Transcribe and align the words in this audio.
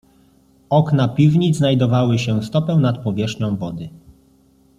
"Okna 0.69 1.07
piwnic 1.07 1.55
znajdowały 1.57 2.19
się 2.19 2.43
stopę 2.43 2.75
nad 2.75 2.97
powierzchnią 3.03 3.57
wody." 3.57 3.89